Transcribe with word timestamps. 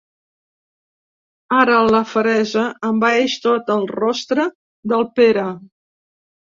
Ara 1.57 1.75
la 1.97 2.01
feresa 2.15 2.65
envaeix 2.91 3.39
tot 3.47 3.73
el 3.79 3.89
rostre 3.95 4.51
del 4.95 5.11
Pere. 5.23 5.49